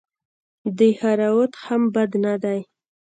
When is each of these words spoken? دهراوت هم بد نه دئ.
دهراوت 0.77 1.53
هم 1.65 1.81
بد 1.93 2.11
نه 2.23 2.33
دئ. 2.43 2.59